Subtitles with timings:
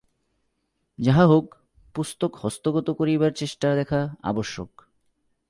[0.99, 1.47] যাহা হউক,
[1.95, 4.01] পুস্তক হস্তগত করিবার চেষ্টা দেখা
[4.23, 4.69] আবশ্যক।